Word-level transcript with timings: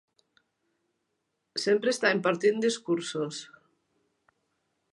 Sempre 1.65 1.93
està 1.95 2.13
impartint 2.17 2.65
discursos. 2.65 3.43